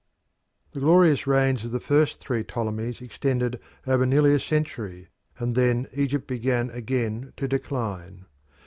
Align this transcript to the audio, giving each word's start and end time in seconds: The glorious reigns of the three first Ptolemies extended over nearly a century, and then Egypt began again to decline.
The 0.71 0.79
glorious 0.79 1.27
reigns 1.27 1.63
of 1.63 1.69
the 1.69 1.79
three 1.79 1.87
first 1.87 2.19
Ptolemies 2.21 3.01
extended 3.03 3.59
over 3.85 4.07
nearly 4.07 4.33
a 4.33 4.39
century, 4.39 5.09
and 5.37 5.53
then 5.53 5.85
Egypt 5.93 6.25
began 6.25 6.71
again 6.71 7.33
to 7.37 7.47
decline. 7.47 8.25